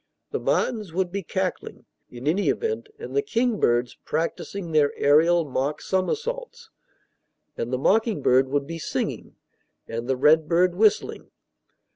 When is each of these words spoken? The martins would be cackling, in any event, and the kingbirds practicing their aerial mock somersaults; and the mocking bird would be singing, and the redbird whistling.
The 0.31 0.39
martins 0.39 0.93
would 0.95 1.11
be 1.11 1.21
cackling, 1.21 1.85
in 2.09 2.25
any 2.27 2.49
event, 2.49 2.89
and 2.97 3.15
the 3.15 3.21
kingbirds 3.21 3.99
practicing 4.03 4.71
their 4.71 4.91
aerial 4.97 5.45
mock 5.45 5.79
somersaults; 5.79 6.71
and 7.55 7.71
the 7.71 7.77
mocking 7.77 8.23
bird 8.23 8.49
would 8.49 8.65
be 8.65 8.79
singing, 8.79 9.35
and 9.87 10.07
the 10.07 10.17
redbird 10.17 10.73
whistling. 10.73 11.29